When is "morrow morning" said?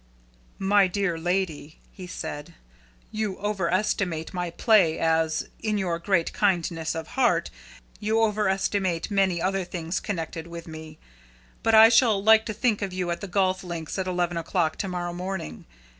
14.87-15.65